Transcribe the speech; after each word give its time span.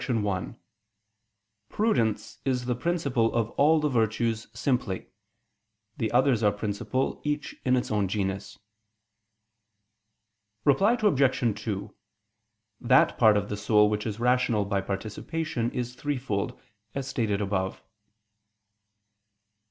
1: 0.03 0.57
Prudence 1.69 2.39
is 2.43 2.65
the 2.65 2.73
principal 2.73 3.31
of 3.35 3.51
all 3.51 3.79
the 3.79 3.87
virtues 3.87 4.47
simply. 4.51 5.09
The 5.97 6.11
others 6.11 6.41
are 6.41 6.51
principal, 6.51 7.21
each 7.23 7.55
in 7.63 7.75
its 7.75 7.91
own 7.91 8.07
genus. 8.07 8.57
Reply 10.65 10.97
Obj. 10.99 11.63
2: 11.63 11.95
That 12.79 13.15
part 13.19 13.37
of 13.37 13.47
the 13.49 13.55
soul 13.55 13.91
which 13.91 14.07
is 14.07 14.19
rational 14.19 14.65
by 14.65 14.81
participation 14.81 15.69
is 15.69 15.93
threefold, 15.93 16.59
as 16.95 17.07
stated 17.07 17.39
above. 17.39 17.83